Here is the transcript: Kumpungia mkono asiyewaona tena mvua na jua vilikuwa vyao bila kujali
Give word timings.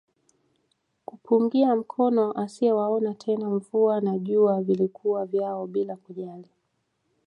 Kumpungia 1.05 1.75
mkono 1.75 2.31
asiyewaona 2.31 3.13
tena 3.13 3.49
mvua 3.49 4.01
na 4.01 4.17
jua 4.17 4.61
vilikuwa 4.61 5.25
vyao 5.25 5.67
bila 5.67 5.95
kujali 5.95 6.47